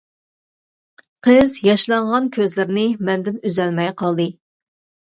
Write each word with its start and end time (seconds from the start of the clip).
قىز 1.27 1.53
ياشلانغان 1.69 2.33
كۆزلىرىنى 2.39 2.89
مەندىن 3.13 3.41
ئۈزەلمەي 3.47 3.97
قالدى. 4.05 4.31